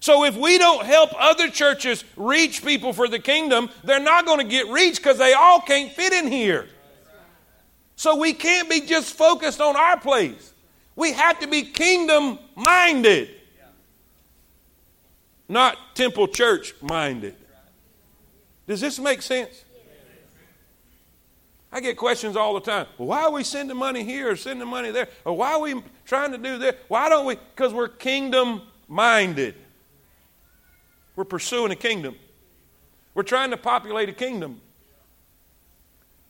[0.02, 4.40] So if we don't help other churches reach people for the kingdom, they're not going
[4.40, 6.68] to get reached because they all can't fit in here.
[7.96, 10.54] So we can't be just focused on our place.
[10.98, 13.37] We have to be kingdom minded
[15.50, 17.36] not temple church minded.
[18.68, 19.64] Does this make sense?
[21.72, 22.88] I get questions all the time.
[22.98, 25.10] Why are we sending money here or sending money there?
[25.26, 26.76] Or why are we trying to do this?
[26.88, 27.36] Why don't we?
[27.36, 29.56] Because we're kingdom minded.
[31.16, 32.16] We're pursuing a kingdom.
[33.14, 34.62] We're trying to populate a kingdom.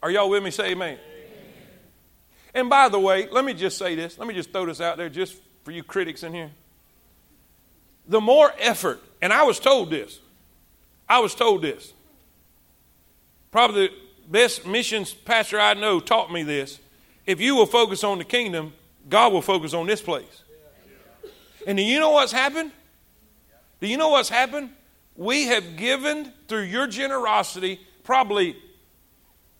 [0.02, 0.52] Are y'all with me?
[0.52, 0.94] Say amen.
[0.94, 1.00] amen.
[2.54, 4.18] And by the way, let me just say this.
[4.18, 6.52] Let me just throw this out there just for you critics in here.
[8.08, 10.20] The more effort and I was told this.
[11.10, 11.94] I was told this.
[13.52, 13.94] Probably the
[14.28, 16.80] best missions pastor I know taught me this.
[17.26, 18.74] If you will focus on the kingdom,
[19.10, 20.44] God will focus on this place.
[21.66, 22.72] And do you know what's happened?
[23.82, 24.70] Do you know what's happened?
[25.16, 28.56] We have given through your generosity probably,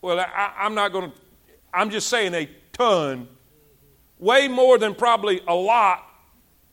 [0.00, 1.16] well, I, I'm not going to,
[1.72, 3.28] I'm just saying a ton,
[4.18, 6.04] way more than probably a lot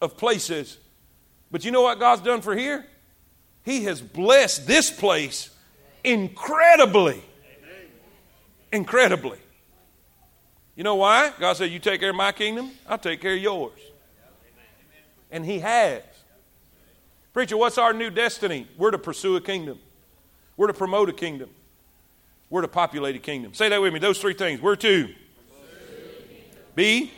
[0.01, 0.77] of places.
[1.55, 2.85] But you know what God's done for here?
[3.63, 5.49] He has blessed this place
[6.03, 7.23] incredibly.
[8.73, 9.37] Incredibly.
[10.75, 11.31] You know why?
[11.39, 13.79] God said, You take care of my kingdom, I'll take care of yours.
[15.31, 16.01] And He has.
[17.31, 18.67] Preacher, what's our new destiny?
[18.75, 19.79] We're to pursue a kingdom,
[20.57, 21.51] we're to promote a kingdom,
[22.49, 23.53] we're to populate a kingdom.
[23.53, 23.99] Say that with me.
[23.99, 24.61] Those three things.
[24.61, 25.07] We're to
[26.75, 27.13] be.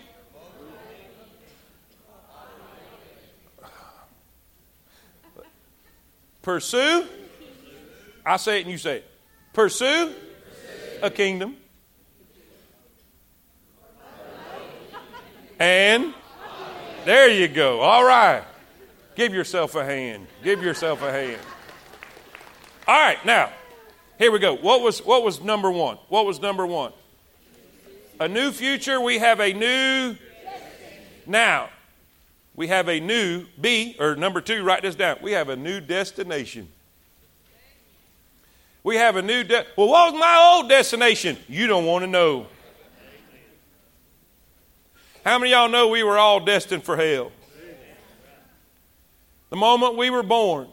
[6.48, 7.06] Pursue.
[8.26, 9.12] I say it and you say it.
[9.52, 10.14] Pursue
[11.04, 11.58] a kingdom.
[15.60, 16.14] And
[17.04, 17.82] there you go.
[17.82, 18.45] All right.
[19.16, 20.26] Give yourself a hand.
[20.41, 21.41] Give yourself a hand.
[22.88, 23.52] All right, now,
[24.18, 24.56] here we go.
[24.56, 25.98] What was what was number 1?
[26.08, 26.93] What was number 1?
[28.22, 30.16] A new future, we have a new
[31.26, 31.68] Now,
[32.58, 35.20] we have a new B or number 2, write this down.
[35.22, 36.68] We have a new destination.
[38.84, 41.38] We have a new de- Well, what was my old destination?
[41.47, 42.47] You don't want to know.
[45.24, 47.32] How many of y'all know we were all destined for hell?
[49.49, 50.68] The moment we were born,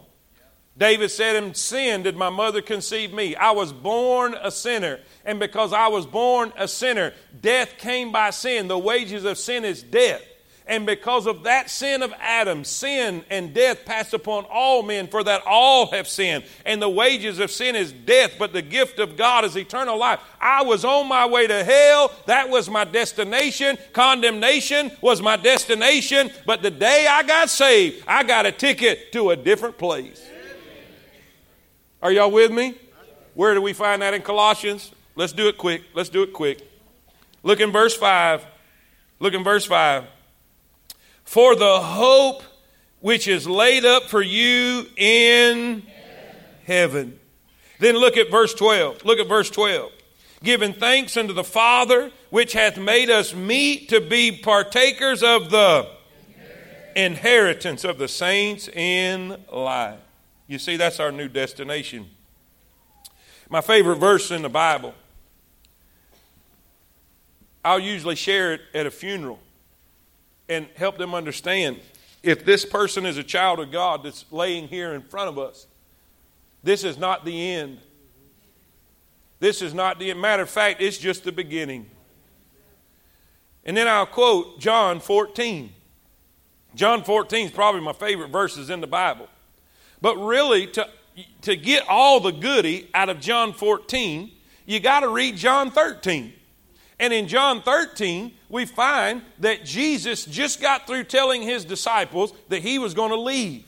[0.77, 3.35] David said, In sin did my mother conceive me.
[3.35, 5.01] I was born a sinner.
[5.23, 8.67] And because I was born a sinner, death came by sin.
[8.67, 10.23] The wages of sin is death.
[10.67, 15.23] And because of that sin of Adam, sin and death passed upon all men, for
[15.23, 16.43] that all have sinned.
[16.65, 20.19] And the wages of sin is death, but the gift of God is eternal life.
[20.41, 22.11] I was on my way to hell.
[22.25, 23.77] That was my destination.
[23.93, 26.31] Condemnation was my destination.
[26.47, 30.27] But the day I got saved, I got a ticket to a different place.
[32.01, 32.75] Are y'all with me?
[33.35, 34.91] Where do we find that in Colossians?
[35.15, 35.83] Let's do it quick.
[35.93, 36.67] Let's do it quick.
[37.43, 38.43] Look in verse 5.
[39.19, 40.05] Look in verse 5
[41.25, 42.43] for the hope
[43.01, 45.83] which is laid up for you in
[46.65, 47.19] heaven.
[47.79, 49.03] Then look at verse 12.
[49.03, 49.91] Look at verse 12.
[50.43, 55.87] Giving thanks unto the Father, which hath made us meet to be partakers of the
[56.95, 59.99] inheritance of the saints in life.
[60.47, 62.07] You see, that's our new destination.
[63.49, 64.93] My favorite verse in the Bible.
[67.63, 69.39] I'll usually share it at a funeral
[70.47, 71.79] and help them understand
[72.23, 75.67] if this person is a child of God that's laying here in front of us,
[76.63, 77.77] this is not the end.
[79.39, 81.89] This is not the matter of fact, it's just the beginning.
[83.63, 85.71] And then I'll quote John 14.
[86.73, 89.27] John 14 is probably my favorite verses in the Bible.
[90.01, 90.89] But really, to,
[91.43, 94.31] to get all the goody out of John 14,
[94.65, 96.33] you got to read John 13.
[96.99, 102.61] And in John 13, we find that Jesus just got through telling his disciples that
[102.61, 103.65] he was going to leave.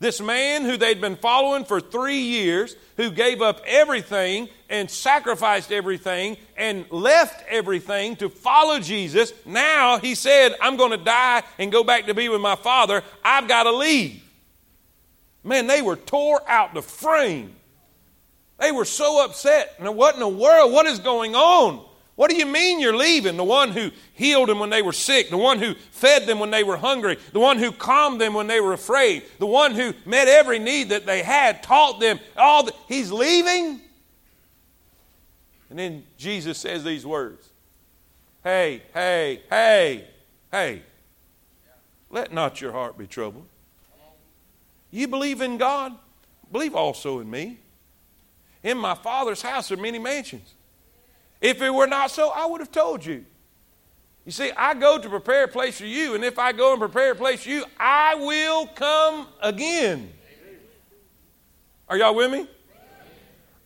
[0.00, 5.70] This man who they'd been following for three years, who gave up everything and sacrificed
[5.70, 11.70] everything and left everything to follow Jesus, now he said, I'm going to die and
[11.70, 13.02] go back to be with my Father.
[13.24, 14.22] I've got to leave.
[15.44, 17.54] Man, they were tore out the frame.
[18.58, 19.74] They were so upset.
[19.78, 20.72] And what in the world?
[20.72, 21.84] What is going on?
[22.16, 23.36] What do you mean you're leaving?
[23.36, 26.50] The one who healed them when they were sick, the one who fed them when
[26.50, 29.92] they were hungry, the one who calmed them when they were afraid, the one who
[30.06, 33.80] met every need that they had, taught them all he's leaving?
[35.70, 37.48] And then Jesus says these words.
[38.44, 40.04] Hey, hey, hey,
[40.52, 40.82] hey.
[42.10, 43.46] Let not your heart be troubled.
[44.92, 45.94] You believe in God?
[46.52, 47.58] Believe also in me.
[48.62, 50.54] In my Father's house are many mansions.
[51.44, 53.22] If it were not so, I would have told you.
[54.24, 56.80] You see, I go to prepare a place for you, and if I go and
[56.80, 60.10] prepare a place for you, I will come again.
[61.86, 62.48] Are y'all with me?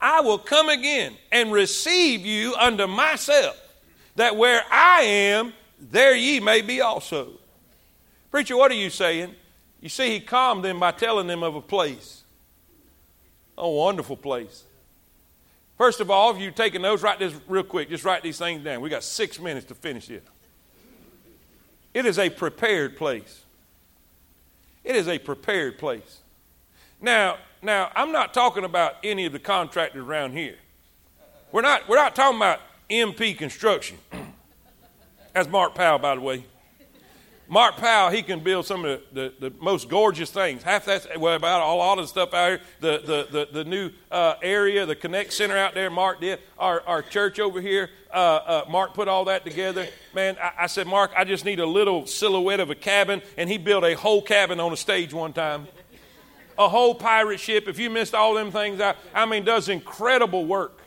[0.01, 3.57] I will come again and receive you unto myself,
[4.16, 7.31] that where I am, there ye may be also.
[8.33, 9.37] Preacher, what are you saying?
[9.81, 12.24] You see, he calmed them by telling them of a place.
[13.57, 14.64] A wonderful place.
[15.79, 17.89] First of all, if you're taking notes, write this real quick.
[17.89, 18.81] Just write these things down.
[18.81, 20.26] We got six minutes to finish it.
[21.95, 23.45] It is a prepared place.
[24.83, 26.18] It is a prepared place.
[27.01, 30.57] Now, now I'm not talking about any of the contractors around here.
[31.53, 32.61] We're not, we're not talking about
[32.91, 33.99] MP Construction.
[35.33, 36.45] That's Mark Powell, by the way.
[37.51, 40.62] Mark Powell, he can build some of the, the, the, most gorgeous things.
[40.62, 42.61] Half that's well, about a lot of the stuff out here.
[42.80, 46.40] The, the, the, the new uh, area, the Connect Center out there, Mark did.
[46.59, 49.88] Our, our church over here, uh, uh, Mark put all that together.
[50.14, 53.22] Man, I, I, said, Mark, I just need a little silhouette of a cabin.
[53.38, 55.68] And he built a whole cabin on a stage one time.
[56.59, 57.66] A whole pirate ship.
[57.66, 60.82] If you missed all them things out, I mean, does incredible work.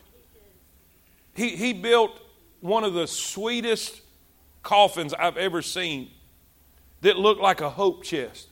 [1.33, 2.19] He, he built
[2.59, 3.99] one of the sweetest
[4.61, 6.11] coffins I've ever seen
[7.01, 8.47] that looked like a hope chest.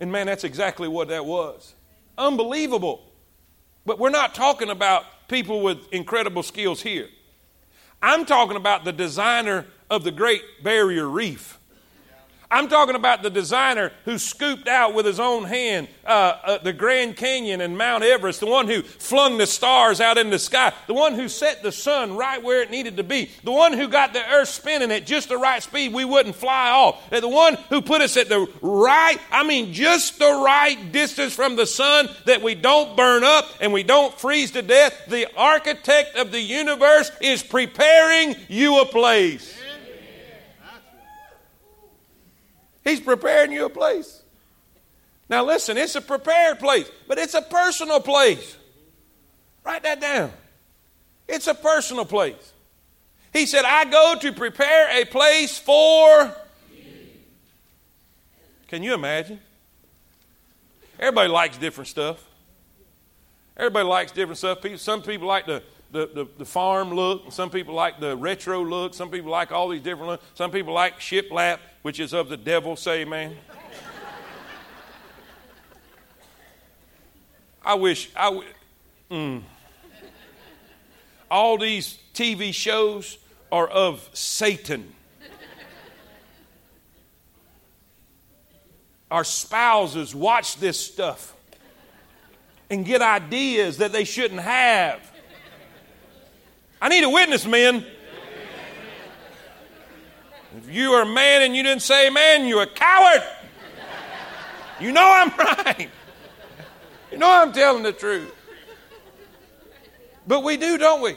[0.00, 1.74] And man, that's exactly what that was.
[2.16, 3.04] Unbelievable.
[3.84, 7.08] But we're not talking about people with incredible skills here.
[8.00, 11.57] I'm talking about the designer of the Great Barrier Reef.
[12.50, 16.72] I'm talking about the designer who scooped out with his own hand uh, uh, the
[16.72, 20.72] Grand Canyon and Mount Everest, the one who flung the stars out in the sky,
[20.86, 23.88] the one who set the sun right where it needed to be, the one who
[23.88, 27.56] got the earth spinning at just the right speed we wouldn't fly off, the one
[27.68, 32.08] who put us at the right, I mean, just the right distance from the sun
[32.24, 35.04] that we don't burn up and we don't freeze to death.
[35.08, 39.67] The architect of the universe is preparing you a place.
[42.88, 44.22] He's preparing you a place.
[45.28, 48.56] Now, listen, it's a prepared place, but it's a personal place.
[49.62, 50.32] Write that down.
[51.28, 52.54] It's a personal place.
[53.34, 56.34] He said, I go to prepare a place for.
[58.68, 59.38] Can you imagine?
[60.98, 62.24] Everybody likes different stuff.
[63.54, 64.64] Everybody likes different stuff.
[64.76, 67.32] Some people like the, the, the, the, farm look.
[67.32, 68.94] Some people like the retro look.
[68.94, 70.24] Some people like all these different looks.
[70.34, 72.76] Some people like shiplap which is of the devil.
[72.76, 73.36] Say amen.
[77.62, 78.46] I wish I would.
[79.10, 79.42] Mm.
[81.30, 83.18] All these TV shows
[83.52, 84.92] are of Satan.
[89.10, 91.34] Our spouses watch this stuff
[92.70, 95.00] and get ideas that they shouldn't have.
[96.80, 97.84] I need a witness, men.
[100.56, 103.22] If you are a man and you didn't say amen, you're a coward.
[104.80, 105.90] You know I'm right.
[107.10, 108.34] You know I'm telling the truth.
[110.26, 111.16] But we do, don't we?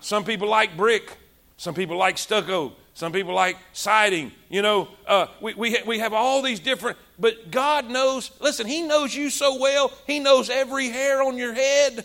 [0.00, 1.16] Some people like brick.
[1.56, 2.72] Some people like stucco.
[2.94, 4.32] Some people like siding.
[4.48, 8.82] You know, uh, we, we, we have all these different, but God knows, listen, He
[8.82, 9.92] knows you so well.
[10.06, 12.04] He knows every hair on your head.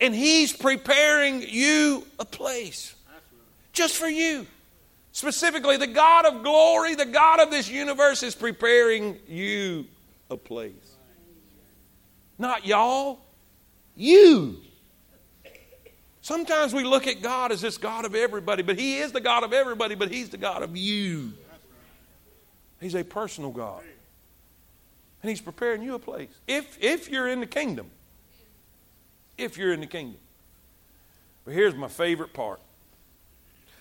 [0.00, 2.94] And He's preparing you a place
[3.72, 4.46] just for you.
[5.12, 9.86] Specifically, the God of glory, the God of this universe, is preparing you
[10.30, 10.72] a place.
[12.38, 13.18] Not y'all,
[13.96, 14.56] you.
[16.22, 19.42] Sometimes we look at God as this God of everybody, but He is the God
[19.42, 21.32] of everybody, but He's the God of you.
[22.80, 23.82] He's a personal God.
[25.22, 26.30] And He's preparing you a place.
[26.46, 27.90] If, if you're in the kingdom.
[29.40, 30.20] If you're in the kingdom.
[31.46, 32.60] But here's my favorite part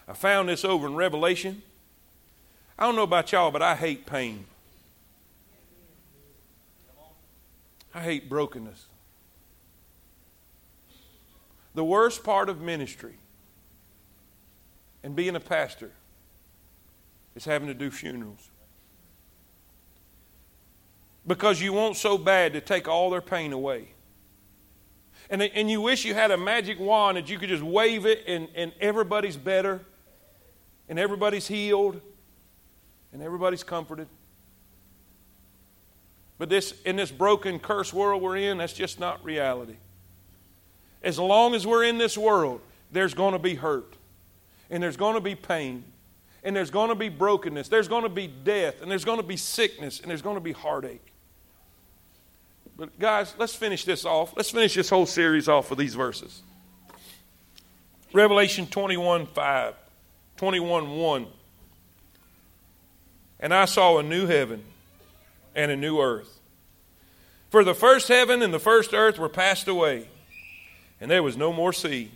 [0.07, 1.61] I found this over in Revelation.
[2.77, 4.45] I don't know about y'all, but I hate pain.
[7.93, 8.85] I hate brokenness.
[11.75, 13.15] The worst part of ministry
[15.03, 15.91] and being a pastor
[17.35, 18.49] is having to do funerals.
[21.27, 23.89] Because you want so bad to take all their pain away.
[25.29, 28.23] And, and you wish you had a magic wand that you could just wave it
[28.27, 29.81] and, and everybody's better
[30.87, 32.01] and everybody's healed
[33.13, 34.07] and everybody's comforted.
[36.39, 39.75] But this in this broken, cursed world we're in, that's just not reality.
[41.03, 42.61] As long as we're in this world,
[42.91, 43.95] there's going to be hurt,
[44.69, 45.83] and there's going to be pain,
[46.43, 49.25] and there's going to be brokenness, there's going to be death, and there's going to
[49.25, 51.08] be sickness, and there's going to be heartache.
[52.79, 54.33] But, guys, let's finish this off.
[54.37, 56.41] Let's finish this whole series off with these verses.
[58.13, 59.73] Revelation 21 5.
[60.37, 61.27] 21 1.
[63.41, 64.63] And I saw a new heaven
[65.53, 66.39] and a new earth.
[67.49, 70.07] For the first heaven and the first earth were passed away,
[71.01, 72.11] and there was no more sea.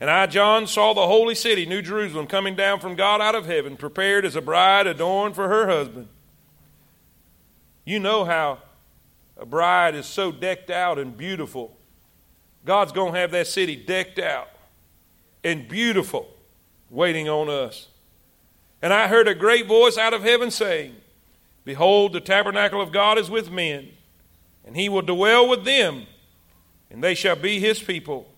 [0.00, 3.44] And I, John, saw the holy city, New Jerusalem, coming down from God out of
[3.44, 6.08] heaven, prepared as a bride adorned for her husband.
[7.84, 8.60] You know how
[9.38, 11.76] a bride is so decked out and beautiful.
[12.64, 14.48] God's going to have that city decked out
[15.44, 16.28] and beautiful
[16.90, 17.88] waiting on us.
[18.82, 20.94] And I heard a great voice out of heaven saying,
[21.64, 23.88] Behold, the tabernacle of God is with men,
[24.64, 26.06] and he will dwell with them,
[26.90, 28.28] and they shall be his people.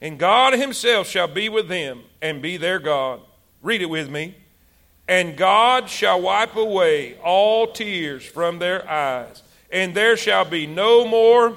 [0.00, 3.20] And God himself shall be with them and be their God.
[3.62, 4.36] Read it with me.
[5.08, 9.42] And God shall wipe away all tears from their eyes,
[9.76, 11.54] and there shall be no more,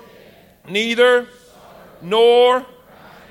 [0.67, 1.25] neither,
[2.01, 2.65] nor,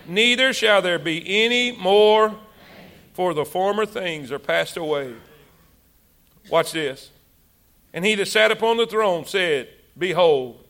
[0.06, 2.34] neither shall there be any more,
[3.12, 5.12] for the former things are passed away.
[6.48, 7.10] Watch this.
[7.92, 9.68] And he that sat upon the throne said,
[9.98, 10.64] Behold,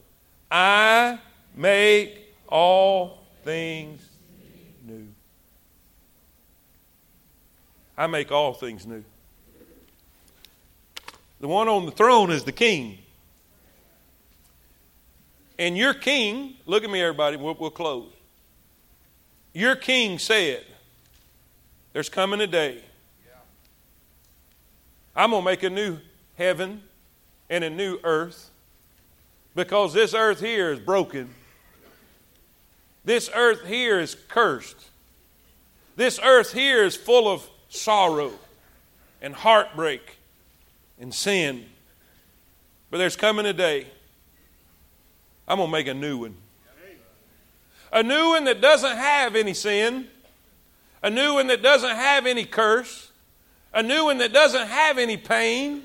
[0.50, 1.20] I
[1.54, 4.04] make all things
[4.84, 5.06] new.
[7.96, 9.04] I make all things new.
[11.38, 12.98] The one on the throne is the king.
[15.58, 18.12] And your king, look at me, everybody, we'll, we'll close.
[19.52, 20.64] Your king said,
[21.92, 22.82] There's coming a day.
[25.16, 25.98] I'm going to make a new
[26.36, 26.82] heaven
[27.50, 28.50] and a new earth
[29.56, 31.28] because this earth here is broken.
[33.04, 34.76] This earth here is cursed.
[35.96, 38.32] This earth here is full of sorrow
[39.20, 40.18] and heartbreak
[41.00, 41.66] and sin.
[42.90, 43.88] But there's coming a day,
[45.48, 46.36] I'm going to make a new one.
[47.90, 50.08] A new one that doesn't have any sin,
[51.02, 53.10] a new one that doesn't have any curse,
[53.72, 55.84] a new one that doesn't have any pain,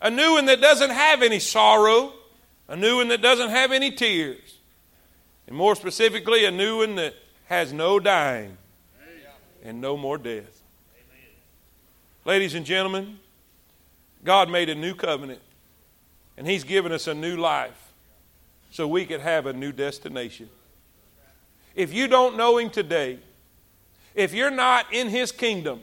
[0.00, 2.12] a new one that doesn't have any sorrow,
[2.68, 4.58] a new one that doesn't have any tears,
[5.48, 7.14] and more specifically, a new one that
[7.46, 8.56] has no dying
[9.64, 10.62] and no more death.
[12.24, 13.18] Ladies and gentlemen,
[14.22, 15.40] God made a new covenant,
[16.36, 17.91] and He's given us a new life
[18.72, 20.48] so we could have a new destination.
[21.74, 23.18] If you don't know Him today,
[24.14, 25.80] if you're not in His kingdom,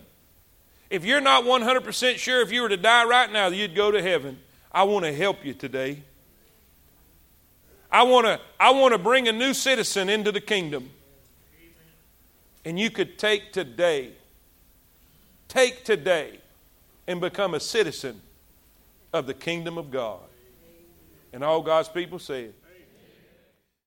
[0.90, 4.02] if you're not 100% sure if you were to die right now, you'd go to
[4.02, 4.40] heaven,
[4.72, 6.02] I want to help you today.
[7.92, 10.90] I want to I want to bring a new citizen into the kingdom.
[12.66, 14.12] And you could take today,
[15.48, 16.40] take today,
[17.08, 18.22] and become a citizen
[19.14, 20.22] of the kingdom of God.
[21.34, 22.54] And all God's people said,